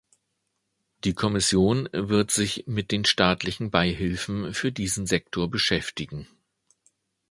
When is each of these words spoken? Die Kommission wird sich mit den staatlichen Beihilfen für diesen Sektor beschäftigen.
Die 1.03 1.13
Kommission 1.13 1.87
wird 1.93 2.31
sich 2.31 2.63
mit 2.65 2.89
den 2.91 3.05
staatlichen 3.05 3.69
Beihilfen 3.69 4.51
für 4.51 4.71
diesen 4.71 5.05
Sektor 5.05 5.47
beschäftigen. 5.47 6.27